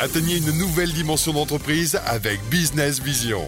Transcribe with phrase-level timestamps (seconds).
[0.00, 3.40] Atteignez une nouvelle dimension d'entreprise avec Business Vision.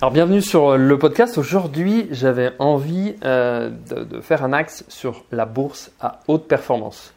[0.00, 1.36] Alors bienvenue sur le podcast.
[1.36, 7.12] Aujourd'hui, j'avais envie euh, de, faire un axe sur la bourse à haute performance.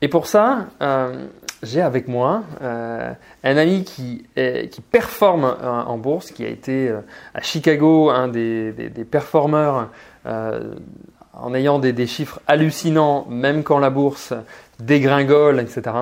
[0.00, 1.28] Et pour ça, euh,
[1.62, 3.12] j'ai avec moi euh,
[3.44, 6.92] un ami qui, qui performe en bourse, qui a été
[7.34, 9.90] à Chicago un des, des, performeurs
[10.24, 14.32] en ayant des, des, chiffres hallucinants, même quand la bourse
[14.80, 15.92] dégringole, etc.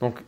[0.00, 0.22] Donc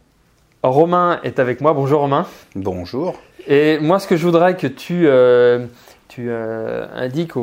[0.63, 1.73] Romain est avec moi.
[1.73, 2.27] Bonjour Romain.
[2.57, 3.15] Bonjour.
[3.47, 5.67] Et moi, ce que je voudrais que tu, euh,
[6.09, 7.35] tu euh, indiques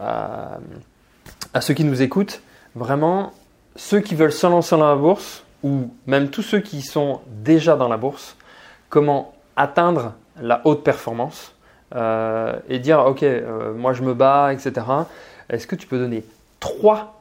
[0.00, 2.42] à, ceux qui nous écoutent,
[2.76, 3.32] vraiment,
[3.74, 7.74] ceux qui veulent se lancer dans la bourse, ou même tous ceux qui sont déjà
[7.74, 8.36] dans la bourse,
[8.88, 11.54] comment atteindre la haute performance
[11.96, 13.24] euh, et dire, OK,
[13.76, 14.86] moi je me bats, etc.
[15.50, 16.24] Est-ce que tu peux donner
[16.60, 17.20] trois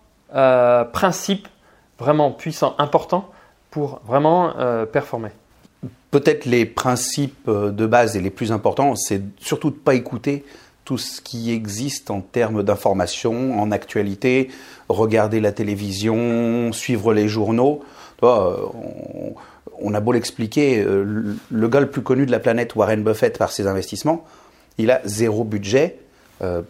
[0.93, 1.47] principes
[1.97, 3.32] vraiment puissants, importants
[3.73, 5.29] pour vraiment euh, performer
[6.11, 9.95] Peut-être les principes euh, de base et les plus importants, c'est surtout de ne pas
[9.95, 10.45] écouter
[10.85, 14.51] tout ce qui existe en termes d'information, en actualité,
[14.89, 17.83] regarder la télévision, suivre les journaux.
[18.21, 18.57] Euh,
[19.79, 23.51] on, a beau l'expliquer, le gars le plus connu de la planète, Warren Buffett, par
[23.51, 24.23] ses investissements,
[24.77, 25.97] il a zéro budget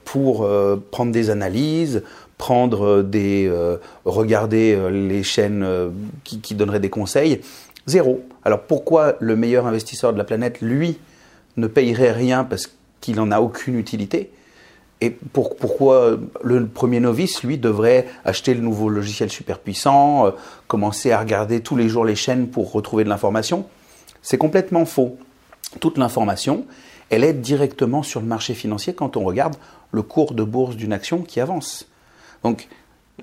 [0.05, 0.47] pour
[0.91, 2.03] prendre des analyses,
[2.43, 5.65] prendre euh, des, euh, regarder euh, les chaînes
[6.25, 7.39] qui, donneraient des conseils,
[7.87, 8.21] zéro.
[8.43, 10.99] Alors pourquoi le meilleur investisseur de la planète, lui,
[11.55, 12.69] ne payerait rien parce
[12.99, 14.29] qu'il n'en a aucune utilité?
[14.99, 20.33] Et pourquoi le premier novice, lui, devrait acheter le nouveau logiciel super puissant,
[20.67, 23.65] commencer à regarder tous les jours les chaînes pour retrouver de l'information?
[24.21, 25.17] C'est complètement faux.
[25.81, 26.65] Toute l'information,
[27.09, 29.55] elle est directement sur le marché financier quand on regarde
[29.91, 31.87] le cours de bourse d'une action qui avance.
[32.43, 32.67] Donc,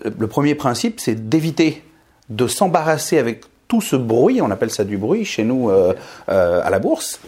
[0.05, 1.83] le premier principe, c'est d'éviter
[2.28, 5.95] de s'embarrasser avec tout ce bruit, on appelle ça du bruit chez nous euh,
[6.28, 7.20] euh, à la bourse,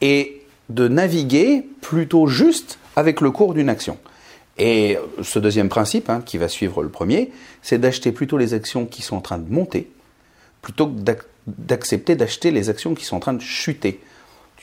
[0.00, 3.98] et de naviguer plutôt juste avec le cours d'une action.
[4.58, 8.86] Et ce deuxième principe, hein, qui va suivre le premier, c'est d'acheter plutôt les actions
[8.86, 9.90] qui sont en train de monter,
[10.62, 10.92] plutôt que
[11.46, 14.00] d'accepter d'acheter les actions qui sont en train de chuter.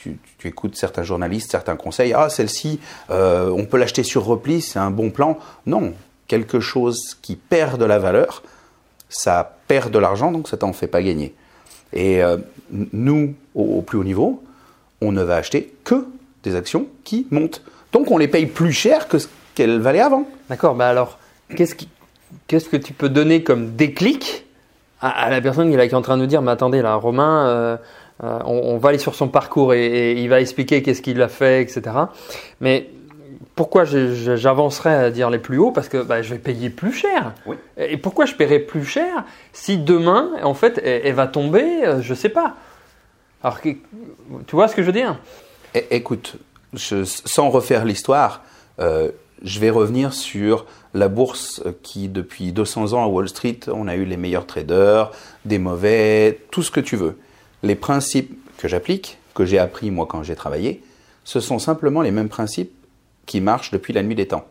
[0.00, 2.78] Tu, écoutes certains journalistes, certains conseils, ah celle-ci,
[3.10, 5.38] euh, on peut l'acheter sur repli, c'est un bon plan.
[5.66, 5.92] Non,
[6.28, 8.44] quelque chose qui perd de la valeur,
[9.08, 11.34] ça perd de l'argent, donc ça t'en fait pas gagner.
[11.92, 12.36] Et euh,
[12.70, 14.42] nous, au, plus haut niveau,
[15.00, 16.06] on ne va acheter que
[16.44, 17.62] des actions qui montent.
[17.92, 20.28] Donc on les paye plus cher que ce qu'elles valaient avant.
[20.48, 21.18] D'accord, mais alors,
[21.56, 24.44] qu'est-ce, que tu peux donner comme déclic
[25.00, 27.76] à, la personne qui est en train de nous dire, mais attendez, là, Romain, euh,
[28.24, 31.28] euh, on, va aller sur son parcours et, et il va expliquer qu'est-ce qu'il a
[31.28, 31.82] fait, etc.
[32.60, 32.90] Mais
[33.58, 35.72] pourquoi j'avancerai à dire les plus hauts?
[35.72, 37.34] Parce que bah, je vais payer plus cher.
[37.76, 42.10] Et pourquoi je paierai plus cher si demain, en fait, elle, va tomber, euh, je
[42.10, 42.54] ne sais pas.
[43.42, 43.76] Alors, tu
[44.52, 45.18] vois ce que je veux dire?
[45.90, 46.36] Écoute,
[46.76, 48.42] sans refaire l'histoire,
[48.78, 49.10] euh,
[49.42, 53.94] je vais revenir sur la bourse qui, depuis 200 ans à Wall Street, on a
[53.94, 55.10] eu les meilleurs traders,
[55.44, 57.18] des mauvais, tout ce que tu veux.
[57.62, 60.82] Les principes que j'applique, que j'ai appris moi quand j'ai travaillé,
[61.24, 62.72] ce sont simplement les mêmes principes
[63.26, 64.46] qui marche depuis la nuit des temps.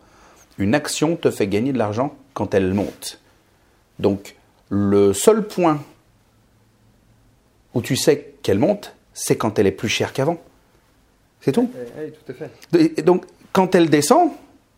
[0.57, 3.19] Une action te fait gagner de l'argent quand elle monte.
[3.99, 4.35] Donc,
[4.69, 5.81] le seul point
[7.73, 10.39] où tu sais qu'elle monte, c'est quand elle est plus chère qu'avant.
[11.41, 11.69] C'est tout.
[11.97, 12.93] Oui, tout à fait.
[12.97, 14.31] Et donc, quand elle descend,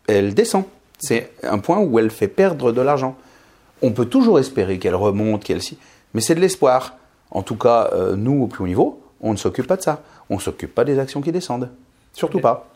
[0.06, 0.64] elle descend.
[0.98, 3.16] C'est un point où elle fait perdre de l'argent.
[3.82, 5.60] On peut toujours espérer qu'elle remonte, qu'elle
[6.12, 6.96] mais c'est de l'espoir.
[7.30, 10.02] En tout cas, euh, nous, au plus haut niveau, on ne s'occupe pas de ça.
[10.28, 11.70] On ne s'occupe pas des actions qui descendent.
[12.12, 12.68] Surtout pas.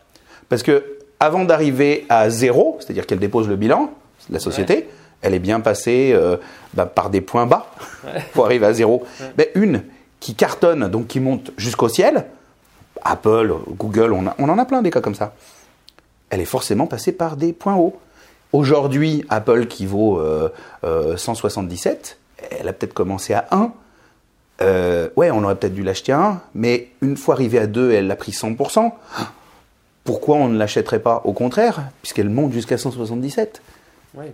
[0.48, 3.90] Parce que avant d'arriver à zéro, c'est-à-dire qu'elle dépose le bilan,
[4.30, 4.88] la société,
[5.22, 6.36] elle est bien passée euh,
[6.74, 7.66] bah, par des points bas
[8.32, 9.04] pour arriver à zéro.
[9.38, 9.82] Mais une
[10.20, 12.26] qui cartonne, donc qui monte jusqu'au ciel,
[13.02, 15.34] Apple, Google, on, en a plein des cas comme ça.
[16.34, 17.96] Elle est forcément passée par des points hauts.
[18.52, 20.20] Aujourd'hui, Apple qui vaut
[21.16, 23.72] 177, euh, euh, elle a peut-être commencé à 1.
[25.16, 28.10] ouais, on aurait peut-être dû l'acheter à 1, mais une fois arrivée à 2, elle
[28.10, 28.92] a pris 100%
[30.04, 33.62] pourquoi on ne l'achèterait pas Au contraire, puisqu'elle monte jusqu'à 177.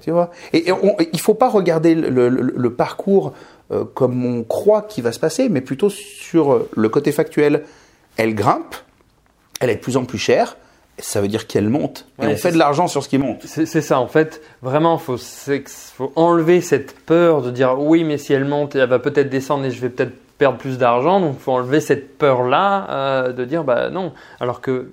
[0.02, 0.30] Tu vois?
[0.52, 3.32] Et, il ne faut pas regarder le, parcours
[3.70, 7.64] euh, comme on croit qu'il va se passer, mais plutôt sur euh, le côté factuel.
[8.16, 8.74] Elle grimpe,
[9.60, 10.56] elle est de plus en plus chère,
[11.02, 12.06] ça veut dire qu'elle monte.
[12.22, 13.44] et on fait de l'argent sur ce qui monte.
[13.44, 14.40] C'est ça, en fait.
[14.62, 18.98] Vraiment, il faut, enlever cette peur de dire oui, mais si elle monte, elle va
[18.98, 21.20] peut-être descendre et je vais peut-être perdre plus d'argent.
[21.20, 24.12] Donc, il faut enlever cette peur-là euh, de dire bah non.
[24.40, 24.90] Alors que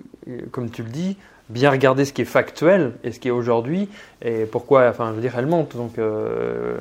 [0.50, 1.16] comme tu le dis,
[1.48, 3.88] bien regarder ce qui est factuel et ce qui est aujourd'hui
[4.22, 5.76] et pourquoi, enfin, je veux dire, elle monte.
[5.76, 6.76] Donc, euh,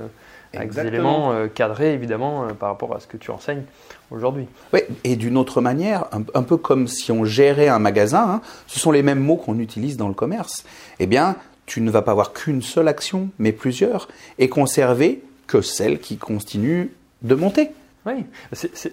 [0.56, 3.64] avec des éléments euh, cadrés évidemment euh, par rapport à ce que tu enseignes
[4.12, 4.48] aujourd'hui.
[4.74, 8.42] Oui, et d'une autre manière, un, un peu comme si on gérait un magasin, hein,
[8.68, 10.64] ce sont les mêmes mots qu'on utilise dans le commerce.
[11.00, 11.36] Eh bien,
[11.66, 14.08] tu ne vas pas avoir qu'une seule action, mais plusieurs,
[14.40, 16.92] et conserver que celle qui continue
[17.22, 17.72] de monter.
[18.06, 18.26] Oui.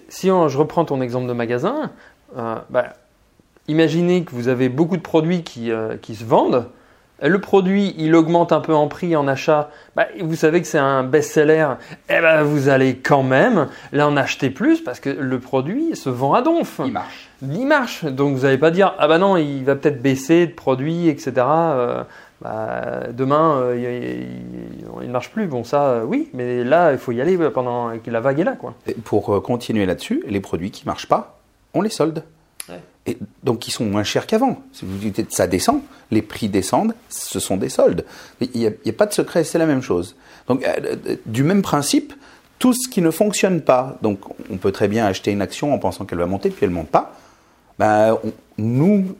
[0.09, 1.91] Si on- je reprends ton exemple de magasin,
[2.37, 2.93] euh, bah,
[3.69, 5.71] imaginez que vous avez beaucoup de produits qui,
[6.01, 6.67] qui se vendent.
[7.21, 9.69] Le produit, il augmente un peu en prix en achat.
[9.95, 11.67] Bah, vous savez que c'est un best-seller.
[12.09, 16.09] Eh ben, vous allez quand même là en acheter plus parce que le produit se
[16.09, 16.79] vend à donf.
[16.79, 17.29] marche.
[17.41, 18.03] Il marche.
[18.03, 21.31] Donc vous n'allez pas dire ah bah non, il va peut-être baisser de produits, etc.
[21.37, 22.03] Euh,
[22.41, 24.27] bah, demain, euh,
[25.01, 25.47] il, ne marche plus.
[25.47, 28.43] Bon, ça, euh, oui, mais là, il faut y aller pendant que la vague est
[28.43, 28.73] là, quoi.
[28.87, 31.39] Et Pour continuer là-dessus, les produits qui marchent pas,
[31.73, 32.23] on les solde.
[33.07, 34.61] Et donc, ils sont moins chers qu'avant.
[35.29, 38.05] Ça descend, les prix descendent, ce sont des soldes.
[38.41, 40.15] Il n'y a, pas de secret, c'est la même chose.
[40.47, 42.13] Donc, euh, euh, du même principe,
[42.57, 44.19] tout ce qui ne fonctionne pas, donc
[44.49, 46.75] on peut très bien acheter une action en pensant qu'elle va monter, puis elle ne
[46.75, 47.13] monte pas.
[47.77, 48.17] Ben,
[48.57, 49.15] nous,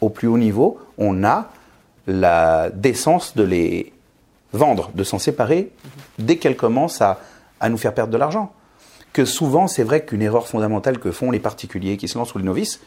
[0.00, 1.50] au, plus haut niveau, on a
[2.06, 3.92] la décence de les
[4.52, 5.70] vendre, de s'en séparer
[6.18, 7.18] dès qu'elles commencent à
[7.68, 8.52] nous faire perdre de l'argent.
[9.12, 12.38] Que souvent, c'est vrai qu'une erreur fondamentale que font les particuliers qui se lancent ou
[12.38, 12.80] les novices,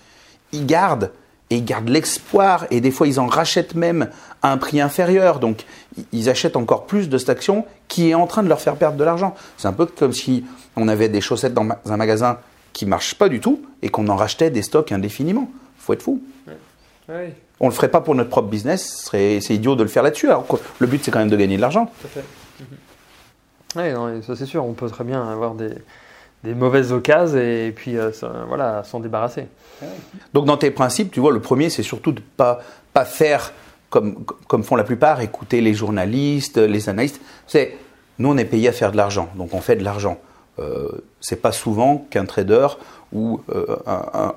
[0.52, 1.12] ils gardent
[1.50, 4.10] et ils gardent l'espoir et des fois ils en rachètent même
[4.42, 5.40] à un prix inférieur.
[5.40, 5.66] Donc
[6.12, 8.98] ils achètent encore plus de cette action qui est en train de leur faire perdre
[8.98, 9.36] de l'argent.
[9.58, 10.46] C'est un peu comme si
[10.76, 12.40] on avait des chaussettes dans un magasin
[12.74, 15.50] qui marchent pas du tout et qu'on en rachetait des stocks indéfiniment.
[15.78, 16.22] Faut être fou.
[17.08, 17.16] Oui,
[17.60, 20.28] On le ferait pas pour notre propre business, c'est idiot de le faire là-dessus.
[20.28, 21.86] Alors que le but c'est quand même de gagner de l'argent.
[22.02, 22.26] tout à fait.
[23.76, 24.66] Oui, non, et ça c'est sûr.
[24.66, 25.70] On peut très bien avoir des,
[26.46, 28.12] des mauvaises occasions et puis euh,
[28.48, 29.48] voilà, s'en débarrasser.
[30.34, 32.60] Donc dans tes principes, tu vois, le premier, c'est surtout de pas
[32.94, 33.52] pas faire
[33.90, 37.20] comme comme font la plupart, écouter les journalistes, les analystes.
[37.48, 37.78] C'est
[38.20, 40.18] nous, on est payé à faire de l'argent, donc on fait de l'argent.
[40.60, 40.90] Euh,
[41.20, 42.68] c'est pas souvent qu'un trader
[43.12, 44.34] ou euh, un,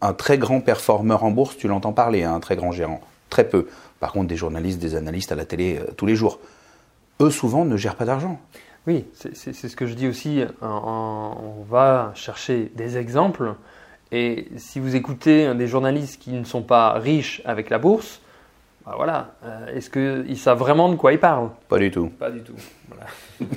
[0.00, 3.00] un- très grand performeur en bourse, tu l'entends parler, hein, un très grand gérant.
[3.30, 3.68] Très peu.
[4.00, 6.40] Par contre, des journalistes, des analystes à la télé tous les jours.
[7.20, 8.40] Eux, souvent, ne gèrent pas d'argent.
[8.86, 10.42] Oui, c'est ce que je dis aussi.
[10.60, 13.54] on va chercher des exemples.
[14.10, 18.20] Et si vous écoutez des journalistes qui ne sont pas riches avec la bourse,
[18.84, 21.50] bah voilà, euh, est-ce qu'ils savent vraiment de quoi ils parlent?
[21.68, 22.08] Pas du tout.
[22.18, 22.54] Pas du tout.
[22.88, 23.06] Voilà.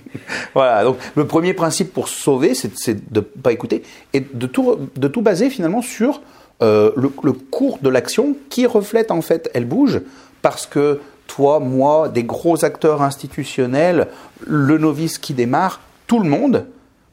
[0.53, 3.83] Voilà, donc le premier principe pour sauver, c'est c'est de ne pas écouter
[4.13, 6.21] et de tout, de tout baser finalement sur
[6.61, 10.01] euh, le, le cours de l'action qui reflète en fait, elle bouge
[10.41, 14.07] parce que toi, moi, des gros acteurs institutionnels,
[14.45, 16.67] le novice qui démarre, tout le monde,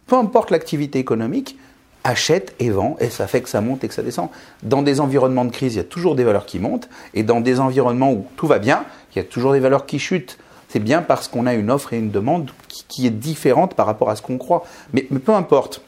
[0.06, 1.56] peu importe l'activité économique,
[2.04, 4.28] achète et vend et ça fait que ça monte et que ça descend.
[4.62, 7.40] Dans des environnements de crise, il y a toujours des valeurs qui montent et dans
[7.40, 10.38] des environnements où tout va bien, il y a toujours des valeurs qui chutent.
[10.68, 12.50] C'est bien parce qu'on a une offre et une demande
[12.88, 14.64] qui, est différente par rapport à ce qu'on croit.
[14.94, 15.82] Mais peu importe.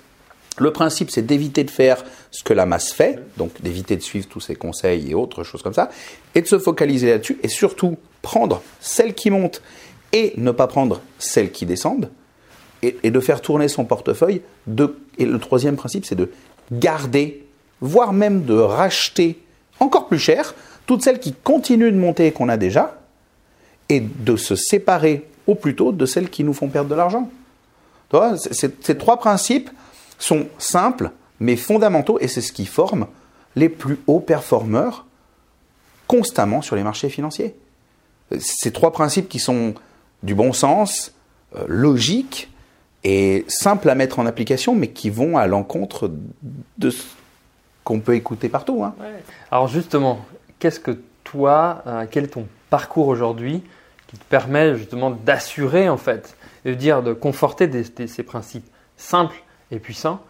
[0.57, 4.29] Le principe, c'est d'éviter de faire ce que la masse fait, donc d'éviter de suivre
[4.29, 5.91] tous ces conseils et autres choses comme ça,
[6.35, 9.63] et de se focaliser là-dessus, et surtout prendre celles qui montent
[10.13, 12.11] et ne pas prendre celles qui descendent,
[12.83, 14.43] et, de faire tourner son portefeuille.
[14.67, 16.31] De, et le troisième principe, c'est de
[16.71, 17.47] garder,
[17.81, 19.41] voire même de racheter
[19.81, 20.55] encore plus cher,
[20.87, 23.01] toutes celles qui continuent de monter qu'on a déjà,
[23.89, 27.31] et de se séparer au plus tôt de celles qui nous font perdre de l'argent.
[28.51, 29.71] Ces trois principes
[30.19, 33.07] sont simples, mais fondamentaux, et c'est ce qui forme
[33.57, 35.07] les plus hauts performeurs
[36.07, 37.55] constamment sur les marchés financiers.
[38.39, 39.75] Ces trois principes qui sont
[40.23, 41.15] du bon sens,
[41.57, 42.51] euh, logiques
[43.05, 46.11] et simples à mettre en application, mais qui vont à l'encontre
[46.79, 47.03] de ce
[47.85, 48.83] qu'on peut écouter partout.
[48.83, 48.95] hein.
[49.51, 50.25] Alors justement,
[50.59, 53.63] qu'est-ce que toi, euh, quel est ton parcours aujourd'hui
[54.07, 57.69] qui te permet justement d'assurer en fait, de dire, de conforter
[58.07, 59.43] ces principes simples
[59.75, 60.21] et puissants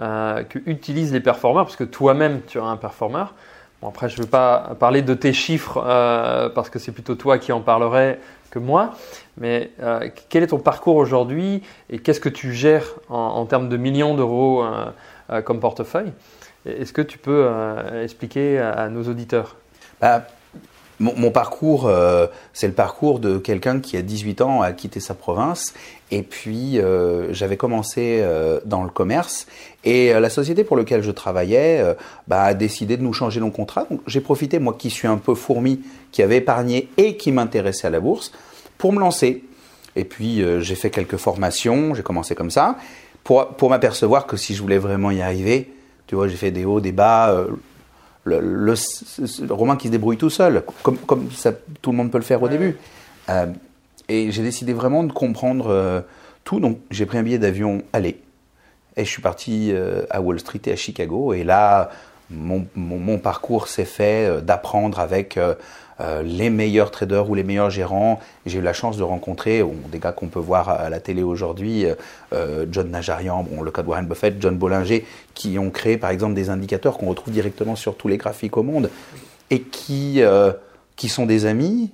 [0.00, 3.34] euh, que utilisent les performeurs, parce que toi-même tu es un performeur.
[3.82, 7.16] Bon après, je ne veux pas parler de tes chiffres euh, parce que c'est plutôt
[7.16, 8.94] toi qui en parlerais que moi.
[9.36, 13.76] Mais euh, quel est ton parcours aujourd'hui et qu'est-ce que tu gères en, termes de
[13.76, 16.12] millions d'euros euh, comme portefeuille?
[16.64, 17.50] Est-ce que tu peux
[18.00, 19.56] expliquer à, à nos auditeurs?
[20.00, 20.26] Bah,
[21.02, 25.14] mon, parcours, euh, c'est le parcours de quelqu'un qui a 18 ans a quitté sa
[25.14, 25.74] province.
[26.12, 29.46] Et puis, euh, j'avais commencé euh, dans le commerce.
[29.84, 31.82] Et la société pour laquelle je travaillais
[32.28, 33.84] bah, a décidé de nous changer nos contrats.
[33.90, 35.80] Donc, j'ai profité, moi qui suis un peu fourmi,
[36.12, 38.30] qui avait épargné et qui m'intéressait à la bourse,
[38.78, 39.42] pour me lancer.
[39.96, 41.94] Et puis, j'ai fait quelques formations.
[41.94, 42.76] J'ai commencé comme ça.
[43.24, 45.72] Pour, pour m'apercevoir que si je voulais vraiment y arriver,
[46.06, 47.34] tu vois, j'ai fait des hauts, des bas.
[48.24, 48.74] Le, le-
[49.46, 52.24] le romain qui se débrouille tout seul, comme, comme ça, tout le monde peut le
[52.24, 52.76] faire au début.
[53.28, 53.46] Euh,
[54.08, 56.00] et j'ai décidé vraiment de comprendre euh,
[56.44, 56.60] tout.
[56.60, 58.20] Donc j'ai pris un billet d'avion aller
[58.96, 61.32] et je suis parti euh, à Wall Street et à Chicago.
[61.32, 61.90] Et là,
[62.30, 65.38] mon, mon, parcours s'est fait d'apprendre avec
[66.02, 68.20] euh, les meilleurs traders ou les meilleurs gérants.
[68.46, 71.86] J'ai eu la chance de rencontrer des gars qu'on peut voir à la télé aujourd'hui,
[72.70, 75.04] John Najarian, le cas de Warren Buffett, John Bollinger,
[75.34, 78.62] qui ont créé par exemple des indicateurs qu'on retrouve directement sur tous les graphiques au
[78.62, 78.90] monde
[79.50, 80.20] et qui,
[81.08, 81.90] sont des amis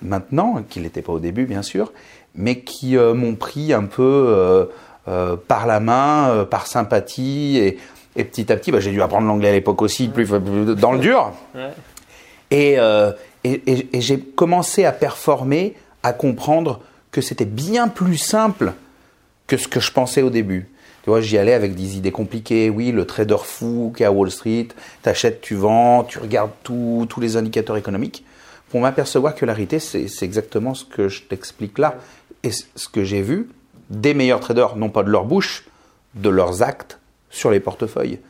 [0.00, 1.92] maintenant, qui n'étaient pas au début bien sûr,
[2.34, 4.68] mais qui m'ont pris un peu
[5.08, 7.58] euh, par la main, euh, par sympathie.
[8.14, 11.32] Et, petit à petit, bah, j'ai dû apprendre l'anglais à l'époque aussi, dans le dur.
[12.52, 13.12] Euh,
[13.44, 16.80] et, et, j'ai commencé à performer, à comprendre
[17.10, 18.72] que c'était bien plus simple
[19.46, 20.68] que ce que je pensais au début.
[21.02, 22.68] Tu vois, j'y allais avec des idées compliquées.
[22.68, 24.68] Oui, le trader fou qui est à Wall Street,
[25.02, 28.24] t'achètes, tu vends, tu regardes tous les indicateurs économiques.
[28.68, 31.96] Pour m'apercevoir que la réalité, c'est exactement ce que je t'explique là.
[32.42, 33.48] Et ce que j'ai vu,
[33.90, 35.64] des meilleurs traders, non pas de leur bouche,
[36.14, 36.98] de leurs actes
[37.30, 38.20] sur les portefeuilles.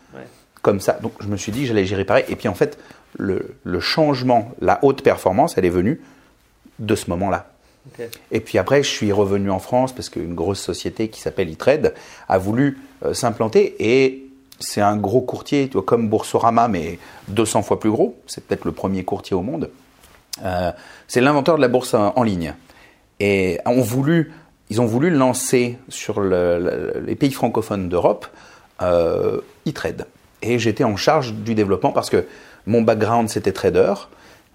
[0.62, 0.98] Comme ça.
[1.02, 2.24] Donc je me suis dit, j'allais gérer pareil.
[2.28, 2.78] Et puis en fait,
[3.18, 6.00] le, changement, la haute performance, elle est venue
[6.78, 7.46] de ce moment-là.
[8.30, 11.92] Et puis après, je suis revenu en France parce qu'une grosse société qui s'appelle e
[12.28, 14.26] a voulu euh, s'implanter et
[14.60, 16.98] c'est un gros courtier, comme Boursorama, mais
[17.28, 18.20] 200 fois plus gros.
[18.26, 19.70] C'est peut-être le premier courtier au monde.
[20.44, 20.70] Euh,
[21.08, 22.54] c'est l'inventeur de la bourse en, ligne.
[23.18, 24.32] Et ont voulu
[24.68, 28.26] ils ont voulu lancer sur les pays francophones d'Europe
[28.82, 30.06] euh, e-trade.
[30.42, 32.24] Et j'étais en charge du développement parce que
[32.66, 33.94] mon background c'était trader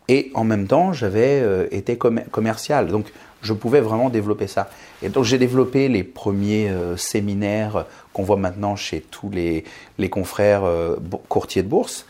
[0.08, 2.88] et en même temps j'avais euh, été commercial.
[2.88, 4.70] Donc je pouvais vraiment développer ça.
[5.02, 9.64] Et donc j'ai développé les premiers euh, séminaires qu'on voit maintenant chez tous les,
[9.98, 10.96] les confrères euh,
[11.30, 12.06] courtiers de bourse,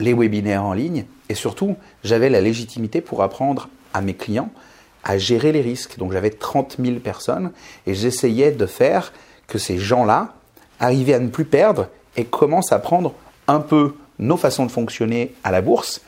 [0.00, 4.50] les webinaires en ligne et surtout j'avais la légitimité pour apprendre à mes clients
[5.04, 5.98] à gérer les risques.
[5.98, 7.52] Donc j'avais 30 000 personnes
[7.86, 9.12] et j'essayais de faire
[9.46, 10.34] que ces gens-là
[10.80, 13.14] arrivaient à ne plus perdre et commencent à prendre
[13.46, 16.00] un peu nos façons de fonctionner à la bourse,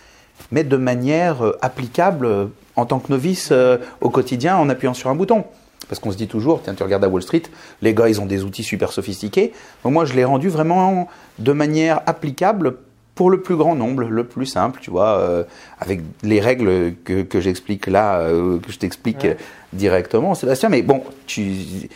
[0.53, 2.47] mais de manière euh, applicable euh,
[2.77, 5.45] en tant que novice euh, au quotidien en appuyant sur un bouton.
[5.89, 7.43] Parce qu'on se dit toujours, tiens, tu regardes à Wall Street,
[7.81, 9.53] les gars, ils ont des outils super sophistiqués.
[9.85, 11.09] Donc moi, je l'ai rendu vraiment
[11.39, 12.77] de manière applicable
[13.15, 15.45] pour le plus grand nombre, le plus simple, tu vois, euh,
[15.81, 19.27] avec les règles que, que j'explique là, euh, que je t'explique
[19.73, 20.69] directement, Sébastien.
[20.69, 21.89] Mais bon, tu,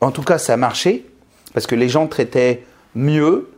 [0.00, 1.06] en tout cas, ça a marché
[1.54, 2.62] parce que les gens traitaient
[2.94, 3.48] mieux,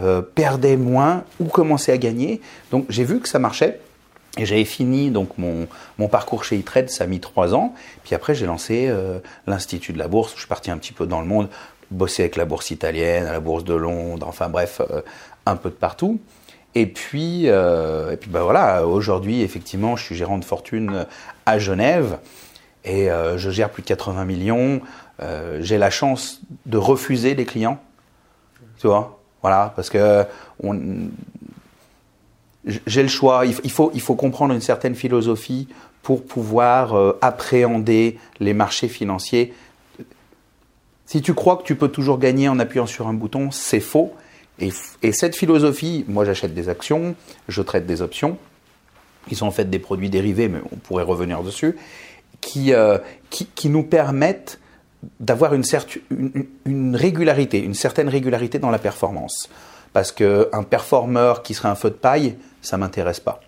[0.00, 2.40] euh, perdaient moins ou commençaient à gagner.
[2.70, 3.80] Donc j'ai vu que ça marchait.
[4.38, 7.72] Et j'avais fini donc mon, mon parcours chez e ça a mis trois ans.
[8.04, 8.92] Puis après, j'ai lancé
[9.46, 10.34] l'Institut de la Bourse.
[10.34, 11.48] Je suis parti un petit peu dans le monde,
[11.90, 14.82] bosser avec la Bourse italienne, la Bourse de Londres, enfin bref,
[15.46, 16.20] un peu de partout.
[16.76, 21.06] Et puis, euh, et puis bah voilà, aujourd'hui, effectivement, je suis gérant de fortune
[21.46, 22.18] à Genève
[22.84, 24.82] et euh, je gère plus de 80 millions.
[25.22, 27.80] Euh, j'ai la chance de refuser des clients,
[28.78, 29.15] tu vois,
[29.46, 30.24] voilà, parce que
[32.86, 33.44] j'ai le choix.
[33.46, 35.68] Il faut, comprendre une certaine philosophie
[36.02, 39.54] pour pouvoir appréhender les marchés financiers.
[41.04, 44.12] Si tu crois que tu peux toujours gagner en appuyant sur un bouton, c'est faux.
[44.58, 44.72] Et,
[45.12, 47.14] cette philosophie, moi j'achète des actions,
[47.46, 48.38] je traite des options,
[49.28, 51.76] qui sont en fait des produits dérivés, mais on pourrait revenir dessus,
[52.40, 52.98] qui, euh,
[53.30, 54.58] qui, nous permettent
[55.20, 55.64] d'avoir une,
[56.10, 59.48] une, une, régularité, une certaine régularité dans la performance.
[59.92, 63.40] Parce qu'un performeur qui serait un feu de paille, ça ne m'intéresse pas.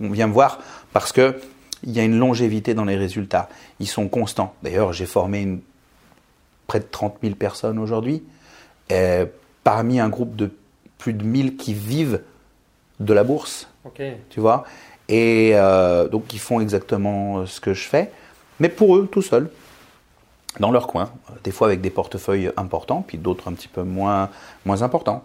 [0.00, 0.58] On vient me voir
[0.92, 1.34] parce qu'il
[1.84, 3.48] y a une longévité dans les résultats.
[3.78, 4.54] Ils sont constants.
[4.62, 5.60] D'ailleurs, j'ai formé
[6.66, 8.22] près de 30 000 personnes aujourd'hui
[9.64, 10.50] parmi un groupe de
[10.98, 12.20] plus de 1000 qui vivent
[13.00, 13.68] de la bourse.
[14.30, 14.64] Tu vois
[15.08, 18.10] Et euh, donc, ils font exactement euh, ce que je fais,
[18.60, 19.50] mais pour eux, tout seuls,
[20.60, 21.10] dans leur coin.
[21.44, 24.30] Des fois avec des portefeuilles importants, puis d'autres un petit peu moins,
[24.64, 25.22] moins importants.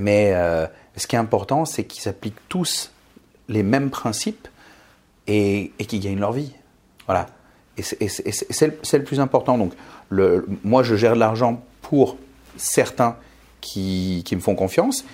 [0.00, 2.90] Mais euh, ce qui est important, c'est qu'ils appliquent tous
[3.48, 4.48] les mêmes principes
[5.26, 6.52] et, et qu'ils gagnent leur vie.
[7.06, 7.26] Voilà.
[7.78, 9.56] Et c'est le, plus important.
[9.58, 9.72] Donc,
[10.62, 12.16] moi, je gère de l'argent pour
[12.56, 13.16] certains
[13.60, 15.04] qui, me font confiance,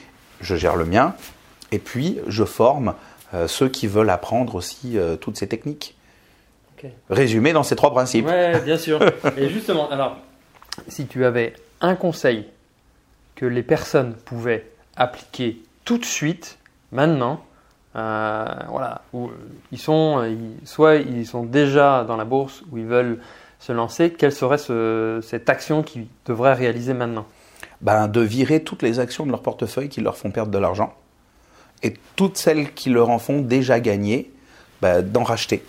[0.40, 1.14] je gère le mien,
[1.70, 2.94] et puis je forme
[3.34, 5.96] euh, ceux qui veulent apprendre aussi euh, toutes ces techniques.
[7.10, 8.26] Résumé dans ces trois principes.
[8.28, 9.00] Oui, bien sûr.
[9.36, 10.16] et justement, alors,
[10.88, 12.46] si tu avais un conseil
[13.34, 16.58] que les personnes pouvaient appliquer tout de suite,
[16.92, 17.44] maintenant,
[17.96, 19.30] euh, voilà, où
[19.72, 23.18] ils sont, soit ils sont déjà dans la bourse ou ils veulent
[23.60, 24.58] se lancer, quelle serait
[25.22, 27.26] cette action qu'ils devraient réaliser maintenant?
[27.80, 30.94] Ben, de virer toutes les actions de leur portefeuille qui leur font perdre de l'argent
[31.82, 34.32] et toutes celles qui leur en font déjà gagner,
[34.82, 35.62] ben, d'en racheter.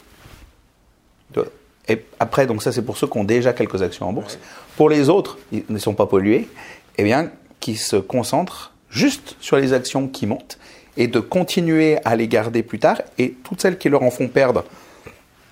[1.87, 4.37] Et après, donc ça c'est pour ceux qui ont déjà quelques actions en bourse.
[4.77, 6.47] Pour les autres, ils ne sont pas pollués,
[6.97, 10.57] eh bien, qui se concentrent juste sur les actions qui montent
[10.97, 13.01] et de continuer à les garder plus tard.
[13.17, 14.63] Et toutes celles qui leur en font perdre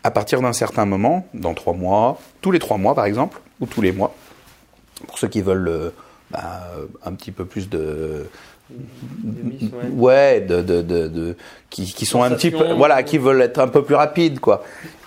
[0.04, 3.66] à partir d'un certain moment, dans trois mois, tous les trois mois par exemple, ou
[3.66, 4.16] tous les mois,
[5.08, 5.90] pour ceux qui veulent euh,
[6.32, 6.62] bah,
[7.04, 8.28] un petit peu plus de
[9.94, 11.36] ouais, de, de, de,
[11.70, 14.64] qui, qui sont un petit peu, voilà, qui veulent être un peu plus rapides, quoi.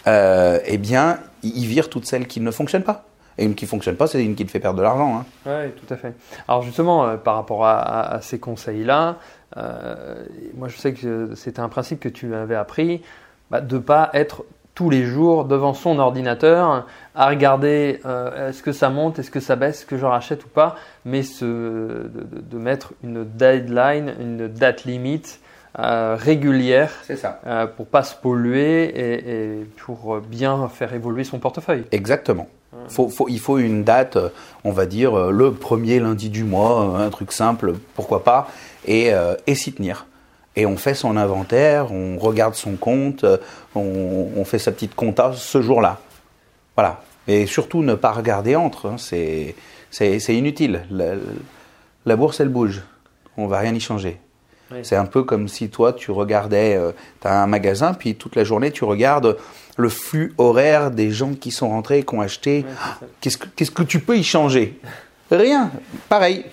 [0.06, 3.04] Euh, eh bien, ils virent toutes celles qui ne fonctionnent pas.
[3.38, 5.18] Et une qui ne fonctionne pas, c'est une qui te fait perdre de l'argent.
[5.18, 5.24] Hein.
[5.46, 6.14] Oui, tout à fait.
[6.48, 9.16] Alors justement, euh, par rapport à, ces conseils-là,
[9.56, 10.24] euh,
[10.56, 13.02] moi je sais que c'était un principe que tu avais appris,
[13.50, 18.00] bah, de ne pas être tous les jours devant son ordinateur à regarder
[18.36, 21.22] est-ce que ça monte, est-ce que ça baisse, est-ce que je rachète ou pas, mais
[21.42, 22.08] de,
[22.52, 25.40] mettre une deadline, une date limite
[25.78, 27.40] euh, régulière ça.
[27.46, 31.84] Euh, pour pas se polluer et, pour bien faire évoluer son portefeuille.
[31.92, 32.48] Exactement.
[33.28, 34.18] il faut une date,
[34.64, 38.48] on va dire le premier lundi du mois, un truc simple, pourquoi pas,
[38.86, 39.10] et,
[39.46, 40.06] et s'y tenir
[40.56, 43.24] et on fait son inventaire, on regarde son compte,
[43.74, 46.00] on, fait sa petite compta ce jour-là.
[46.76, 47.02] Voilà.
[47.28, 48.96] Et surtout ne pas regarder entre, hein.
[48.98, 49.54] c'est,
[50.28, 50.82] inutile.
[52.04, 52.82] La, bourse, elle bouge.
[53.36, 54.20] On va rien y changer.
[54.82, 58.36] C'est un peu comme si toi, tu regardais, euh, tu as un magasin, puis toute
[58.36, 59.36] la journée, tu regardes
[59.76, 62.64] le flux horaire des gens qui sont rentrés et qui ont acheté.
[63.20, 64.78] qu'est-ce, que, qu'est-ce que tu peux y changer?
[65.30, 65.70] Rien.
[66.08, 66.44] Pareil.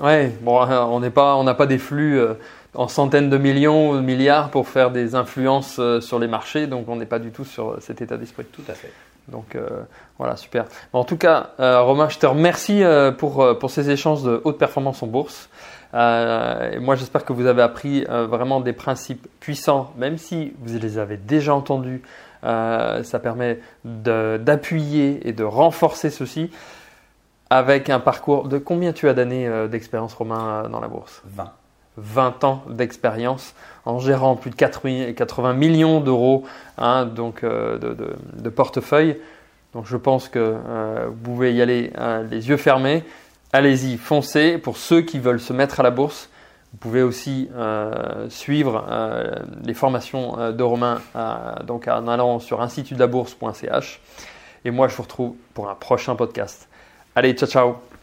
[0.00, 2.18] Ouais, bon, on n'est pas, on n'a pas des flux.
[2.18, 2.34] Euh,
[2.74, 6.66] en centaines de millions ou de milliards pour faire des influences euh, sur les marchés.
[6.66, 8.44] Donc on n'est pas du tout sur cet état d'esprit.
[8.44, 8.92] Tout à fait.
[9.28, 9.68] Donc euh,
[10.18, 10.64] voilà, super.
[10.92, 12.82] En tout cas, euh, Romain, je te remercie
[13.18, 15.48] pour, pour ces échanges de haute performance en bourse.
[15.94, 20.98] Et moi, j'espère que vous avez appris vraiment des principes puissants, même si vous les
[20.98, 22.02] avez déjà entendus.
[22.42, 26.50] ça permet d'appuyer et de renforcer ceci
[27.50, 31.22] avec un parcours de combien tu as d'années d'expérience, Romain, dans la bourse?
[31.24, 31.52] 20.
[31.98, 33.54] 20 ans d'expérience
[33.84, 36.44] en gérant plus de 80 millions d'euros
[36.78, 39.18] hein, donc, euh, de, portefeuille.
[39.74, 41.92] Donc je pense que euh, vous pouvez y aller
[42.30, 43.04] les yeux fermés.
[43.52, 44.58] Allez-y, foncez.
[44.58, 46.28] Pour ceux qui veulent se mettre à la bourse,
[46.72, 48.84] vous pouvez aussi euh, suivre
[49.64, 51.00] les formations de Romain
[51.66, 54.00] donc en allant sur institutdelabourse.ch.
[54.64, 56.68] Et moi, je vous retrouve pour un prochain podcast.
[57.14, 57.97] Allez, ciao ciao